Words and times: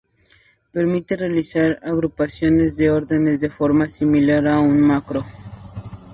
Permite 0.71 1.15
realizar 1.15 1.77
agrupaciones 1.83 2.75
de 2.75 2.89
órdenes 2.89 3.39
de 3.39 3.51
forma 3.51 3.87
similar 3.87 4.47
a 4.47 4.57
una 4.59 4.79
macro. 4.87 5.23